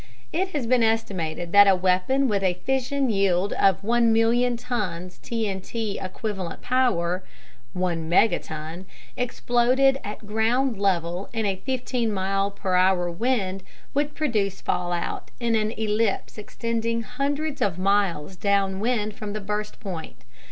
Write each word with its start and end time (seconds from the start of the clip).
It 0.33 0.47
has 0.47 0.65
been 0.65 0.81
estimated 0.81 1.51
that 1.51 1.67
a 1.67 1.75
weapon 1.75 2.27
with 2.27 2.41
a 2.41 2.55
fission 2.55 3.11
yield 3.11 3.53
of 3.53 3.83
1 3.83 4.11
million 4.11 4.57
tons 4.57 5.19
TNT 5.21 6.03
equivalent 6.03 6.63
power 6.63 7.23
(1 7.73 8.09
megaton) 8.09 8.85
exploded 9.15 9.99
at 10.03 10.25
ground 10.25 10.79
level 10.79 11.29
in 11.33 11.45
a 11.45 11.57
15 11.57 12.11
miles 12.11 12.53
per 12.55 12.73
hour 12.73 13.11
wind 13.11 13.61
would 13.93 14.15
produce 14.15 14.59
fallout 14.59 15.29
in 15.39 15.53
an 15.55 15.69
ellipse 15.73 16.39
extending 16.39 17.03
hundreds 17.03 17.61
of 17.61 17.77
miles 17.77 18.35
downwind 18.35 19.13
from 19.15 19.33
the 19.33 19.39
burst 19.39 19.79
point. 19.79 20.25